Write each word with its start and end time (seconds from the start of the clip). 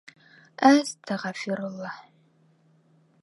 Әстәғәфирулла! 0.69 1.91